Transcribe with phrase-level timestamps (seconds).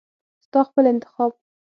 [0.45, 1.31] ستا خپل انتخاب.